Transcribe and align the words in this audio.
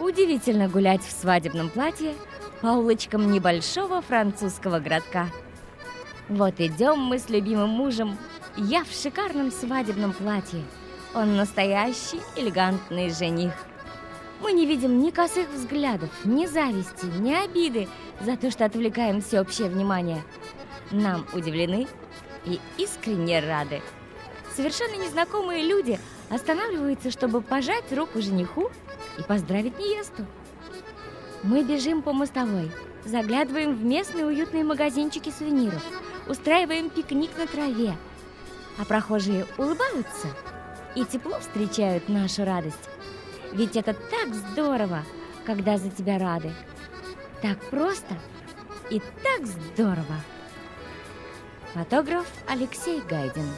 Удивительно 0.00 0.66
гулять 0.66 1.02
в 1.02 1.10
свадебном 1.12 1.68
платье 1.68 2.14
по 2.62 2.68
улочкам 2.68 3.30
небольшого 3.30 4.00
французского 4.00 4.80
городка. 4.80 5.28
Вот 6.30 6.54
идем 6.58 7.00
мы 7.00 7.18
с 7.18 7.28
любимым 7.28 7.68
мужем, 7.68 8.16
я 8.56 8.82
в 8.82 8.92
шикарном 8.92 9.52
свадебном 9.52 10.14
платье. 10.14 10.62
Он 11.14 11.36
настоящий 11.36 12.20
элегантный 12.34 13.10
жених. 13.10 13.52
Мы 14.40 14.52
не 14.52 14.64
видим 14.64 15.00
ни 15.00 15.10
косых 15.10 15.50
взглядов, 15.50 16.10
ни 16.24 16.46
зависти, 16.46 17.04
ни 17.18 17.34
обиды 17.34 17.86
за 18.22 18.38
то, 18.38 18.50
что 18.50 18.64
отвлекаем 18.64 19.20
всеобщее 19.20 19.68
внимание. 19.68 20.22
Нам 20.90 21.26
удивлены 21.34 21.86
и 22.46 22.58
искренне 22.78 23.40
рады. 23.40 23.82
Совершенно 24.54 24.96
незнакомые 24.96 25.64
люди 25.64 25.98
останавливаются, 26.28 27.10
чтобы 27.10 27.40
пожать 27.40 27.92
руку 27.92 28.20
жениху 28.20 28.70
и 29.18 29.22
поздравить 29.22 29.78
невесту. 29.78 30.26
Мы 31.42 31.62
бежим 31.62 32.02
по 32.02 32.12
мостовой, 32.12 32.70
заглядываем 33.04 33.74
в 33.74 33.84
местные 33.84 34.26
уютные 34.26 34.64
магазинчики 34.64 35.30
сувениров, 35.30 35.82
устраиваем 36.28 36.90
пикник 36.90 37.36
на 37.38 37.46
траве, 37.46 37.96
а 38.78 38.84
прохожие 38.84 39.46
улыбаются 39.56 40.28
и 40.94 41.04
тепло 41.04 41.38
встречают 41.40 42.08
нашу 42.08 42.44
радость. 42.44 42.90
Ведь 43.52 43.76
это 43.76 43.94
так 43.94 44.34
здорово, 44.34 45.02
когда 45.44 45.76
за 45.78 45.90
тебя 45.90 46.18
рады. 46.18 46.52
Так 47.42 47.58
просто 47.70 48.14
и 48.90 49.00
так 49.22 49.46
здорово. 49.46 50.20
Фотограф 51.72 52.26
Алексей 52.48 53.00
Гайдин 53.08 53.48